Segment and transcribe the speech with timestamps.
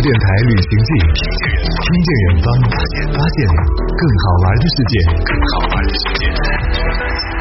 [0.00, 0.90] 电台旅行记，
[1.70, 2.46] 听见远方，
[3.12, 3.36] 发现
[3.86, 4.94] 更好玩的世界，
[5.24, 7.33] 更好玩的世界。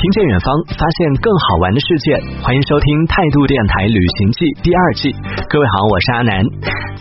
[0.00, 0.48] 听见远方，
[0.80, 2.16] 发现更好玩的世界。
[2.40, 5.12] 欢迎收听《态度电台旅行记》第二季。
[5.44, 6.40] 各位好，我是阿南。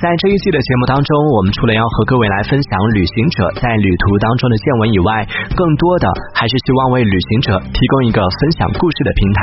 [0.04, 5.24] 在这一季的节目当中，我们除了要和各位来分享旅行者在旅途当中的见闻以外，
[5.56, 9.40] 更多的还是希望为旅行者提供一个分享故事的平台，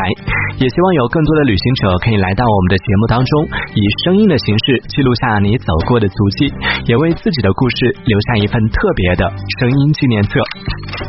[0.61, 3.33] 也希望有更多的旅行者可以来到我们的节目当中，
[3.73, 6.53] 以声音的形式记录下你走过的足迹，
[6.85, 9.25] 也为自己的故事留下一份特别的
[9.57, 10.45] 声音纪念册。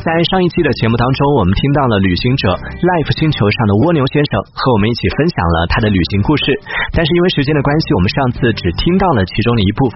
[0.08, 2.48] 在上一期的节目当中，我们听到了旅行者
[2.80, 6.48] Life 星球上的蜗牛先生和我们一起分享了他的旅行故事，
[6.96, 9.96] 但是因为时间的关系，我们上次只听到了其中的一部分。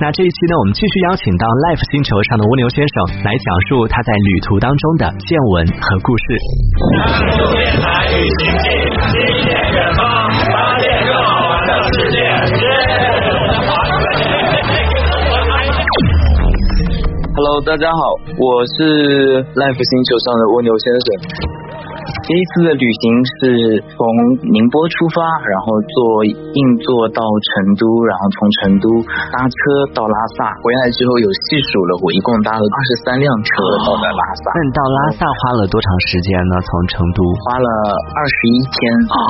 [0.00, 6.24] 那这一期呢，我们继续邀请到 Life 星球上的蜗牛先生来讲述他在旅途当中的见闻和故事。
[17.60, 18.00] Hello，大家好，
[18.40, 21.06] 我是 Life 星球上的蜗牛先生。
[22.24, 23.04] 这一次的旅行
[23.36, 24.00] 是从
[24.48, 28.86] 宁波出发，然后坐硬座到成都，然后从成都
[29.28, 29.52] 搭车
[29.92, 30.56] 到拉萨。
[30.64, 34.56] 回来之后有细数了，我一共搭了二十三辆车到的拉萨。
[34.56, 36.56] 那你到拉萨花了多长时间呢？
[36.64, 37.68] 从成都花了
[38.16, 38.80] 二十一天
[39.12, 39.20] 哦，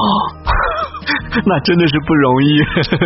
[1.46, 2.48] 那真的是不容易。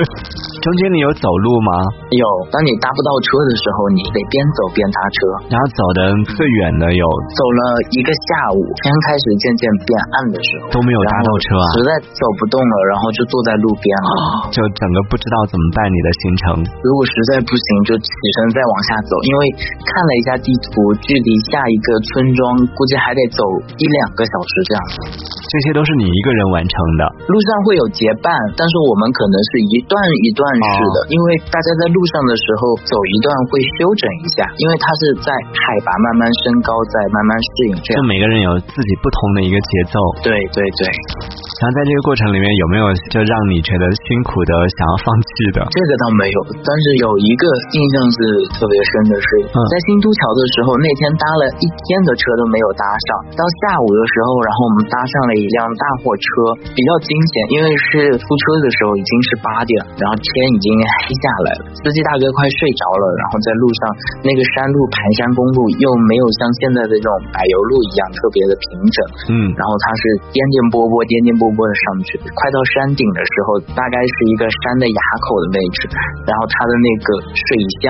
[0.64, 1.70] 中间你有走路吗？
[2.08, 5.18] 有，当你搭不到车的时候，你得边走边搭车。
[5.52, 6.00] 然后走的
[6.32, 7.04] 最远的有
[7.36, 7.60] 走了
[7.92, 14.10] 一个下午，天开始渐渐变暗的时候，都没有搭到车啊，实在走不动了，然后就坐在路边了，
[14.50, 16.44] 就整个不知道怎么办你的行程。
[16.80, 18.08] 如果实在不行，就起
[18.40, 19.40] 身再往下走，因为
[19.84, 20.72] 看了一下地图，
[21.04, 23.44] 距离下一个村庄估计还得走
[23.76, 24.80] 一两个小时这样。
[25.54, 27.02] 这些都是你一个人完成的。
[27.30, 29.94] 路上会有结伴，但是我们可能是一段
[30.26, 37.72] 一段式的，哦、因为大家在路上的时候走一段会休整一下，因为它是在海拔慢慢升高，再慢慢适应。
[37.86, 39.94] 这样，就每个人有自己不同的一个节奏。
[40.26, 40.82] 对对对。
[41.54, 42.84] 然后在这个过程里面，有没有
[43.14, 45.62] 就让你觉得辛苦的想要放弃的？
[45.70, 48.18] 这个倒没有，但是有一个印象是
[48.58, 56.26] 特别深的是，嗯、在新都桥的时候，那天搭了一天的车都没有搭上，到下午的时候，然后我们搭上了一辆大货车，
[56.74, 60.66] 比较惊险，因为是出车的时候已经是八点，然后天已经
[61.06, 63.80] 黑下来了，司机大哥快睡着了，然后在路上
[64.26, 68.98] 那个山路盘山公路又没有像现在的这种柏油路一样特别的平整，
[69.30, 70.02] 嗯，然后它是
[70.34, 75.78] 颠颠簸簸、颠颠簸簸的上去，快到山顶的时候，大概是一个山的垭口的位置，
[76.24, 77.44] 然后它的那个水
[77.82, 77.84] 箱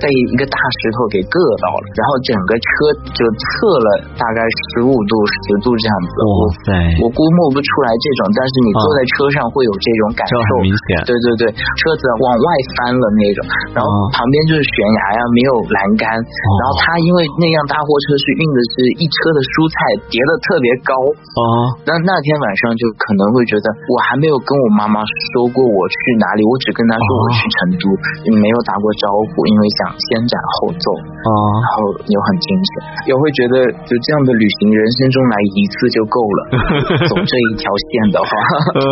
[0.00, 2.68] 被一个大石头给硌到了，然后整个车
[3.12, 3.48] 就侧
[3.82, 6.12] 了大概十五度、十度这样子。
[6.24, 6.30] 哇
[6.64, 6.68] 塞！
[7.02, 11.04] 我估摸不出来这种，但是你坐在车上会有这种感受，很明显。
[11.04, 12.46] 对对对，车子往外
[12.78, 13.38] 翻了那种，
[13.76, 19.76] 然后旁边就是悬崖呀，没有栏杆，哦、然后它因为那辆大货车是运的是一车的蔬菜，
[20.08, 20.92] 叠的特别高。
[20.94, 21.42] 哦。
[21.84, 25.02] 那那天晚上就可能会觉得，我还没有跟我妈妈
[25.34, 27.84] 说过我去哪里，我只跟她说我去成都，
[28.38, 30.86] 没有打过招呼，因为想先斩后奏。
[31.24, 31.30] 哦。
[31.64, 32.72] 然后又很精神，
[33.08, 33.54] 也会觉得
[33.88, 36.40] 就这样的旅行，人生中来一次就够了。
[37.08, 38.28] 走这一条线的话，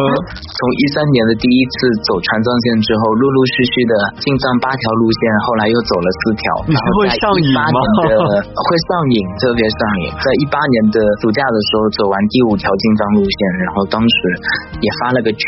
[0.33, 1.77] 从一三年的第一次
[2.09, 6.45] 走川藏线之后，陆陆续续的进藏八条路线，后来又走了四条。
[6.71, 7.61] 你会上瘾吗？
[7.71, 10.05] 会上瘾，特别上瘾。
[10.19, 14.17] 在一八年的暑假的时候，走完第五条进藏路线，然后当时
[14.81, 15.45] 也发了个圈，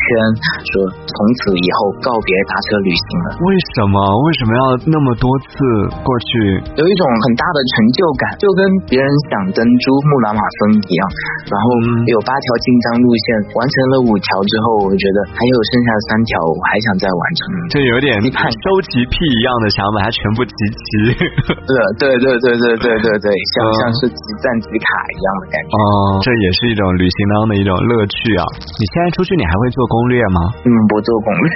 [0.69, 3.27] 说从此以后告别搭车旅行了。
[3.41, 3.97] 为什么？
[3.97, 4.63] 为什么要
[4.93, 5.57] 那么多次
[6.05, 6.31] 过去？
[6.77, 11.03] 有一种很大的成就感，就跟别人想登珠穆朗玛峰一样。
[11.49, 11.65] 然后
[12.05, 17.41] 有八条进藏路线，完成了五条之后，我觉得还有剩下三条，我还想再完成。
[17.73, 20.85] 就有点收集癖一样的想把它全部集齐。
[21.65, 25.73] 对对对对对对对对，像像是集赞集卡一样的感觉。
[25.73, 28.45] 哦，这也是一种旅行当中的一种乐趣啊！
[28.79, 30.39] 你现在出去，你还会做攻略吗？
[30.65, 31.49] 嗯，不做攻略，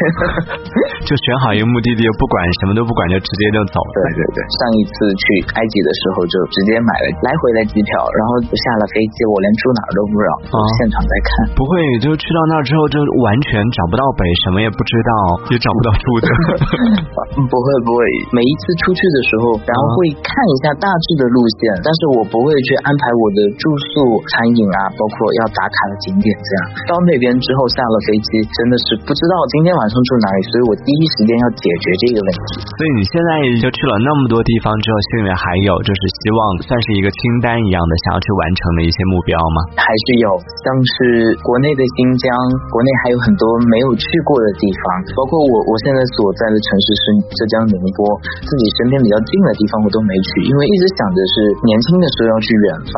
[1.09, 3.77] 就选好一个目的地，不管什么都不管，就直接就走。
[3.95, 5.23] 对对对，上一次去
[5.55, 11.31] 埃及的时候，就直接买了来回的机票，然后下了飞机，我连住哪儿都不知道，哦、现场在看。
[11.59, 11.71] 不会，
[12.05, 15.13] 就去到那儿之后，就完全找不到北，什么也不知道，
[15.51, 16.27] 也找不到住的。
[17.49, 18.01] 不会不会，
[18.35, 23.63] 每一次出去的时候，然后会看一下大致的路线，但是我不会去安排我的住
[23.95, 26.63] 宿、餐饮啊，包括要打卡的景点这样。
[26.89, 32.43] 到那边之后下了飞机，真的是不知道今天晚上住哪里，所以我第一时间要解决这个问题。
[32.65, 33.31] 所以你现在
[33.61, 39.59] 就去了那么多地方之后，心里面还有就是希望算是一个清单一样的想要去完成的一些目标吗？
[39.77, 40.29] 还是有，
[40.65, 40.67] 像
[40.97, 42.29] 是国内的新疆，
[42.73, 44.85] 国内还有很多没有去过的地方，
[45.17, 47.05] 包括我我现在所在的城市是
[47.37, 48.01] 浙江宁波，
[48.45, 51.35] 自己身边比较近的地方我都没去，因为一直想着是
[51.69, 52.95] 年轻的时候要去远方，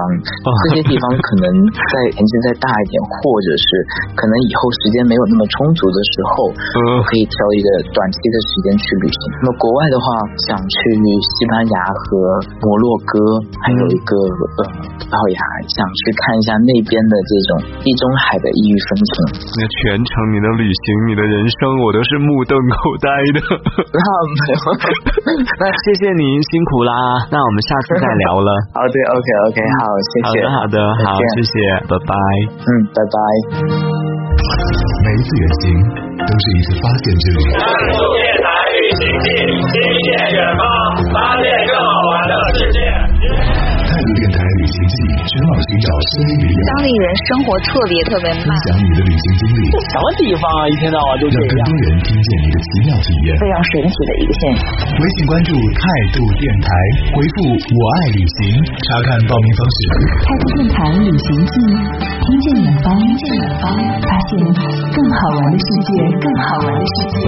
[0.68, 3.68] 这些地方可能在年纪再大一点，或者是
[4.16, 9.20] 可能以后时间没有那么充足的时候，嗯可以挑一个短期的时间去旅行。
[9.44, 10.06] 那么国外的话，
[10.48, 10.76] 想去
[11.20, 12.06] 西班牙和
[12.64, 13.14] 摩洛哥，
[13.60, 14.12] 还有一个
[14.56, 14.60] 呃
[14.96, 17.50] 葡萄牙，想去看一下那边的这种
[17.84, 19.12] 地中海的异域风情。
[19.58, 23.38] 那全程你的旅行，你的人生，我都是目瞪口呆的。
[23.92, 24.56] 那 没有，
[25.60, 26.92] 那谢谢您辛苦啦，
[27.32, 28.48] 那我们下次再聊了。
[28.76, 29.80] 哦对，OK OK，好，
[30.10, 31.52] 谢谢，好的好的，好，谢谢，
[31.90, 32.12] 拜拜。
[32.64, 33.49] 嗯，拜拜。
[33.50, 35.62] 每一次远行
[36.18, 37.36] 都是一次发现之旅。
[37.58, 37.58] 态
[37.90, 40.62] 度电台旅行记，听见远方，
[41.12, 42.78] 发现更好玩的世界。
[44.00, 44.96] 态度电台旅行记，
[45.28, 50.60] 全网寻找声音旅游，当地人生活特别特别分慢，享你的旅行经历，这什么地方啊？
[50.72, 51.84] 一天到晚都这样让更多。
[51.84, 53.36] 人听见你的奇妙体验。
[53.36, 54.64] 非常神奇的一个现象。
[54.96, 55.84] 微信关注态
[56.16, 56.68] 度电台，
[57.12, 58.40] 回复“我爱旅行”，
[58.88, 59.76] 查看报名方式。
[60.24, 61.54] 态度电台旅行记，
[62.24, 63.68] 听见远方，听见远方，
[64.00, 64.40] 发现
[64.96, 65.92] 更好玩的世界，
[66.24, 67.20] 更好玩的世界。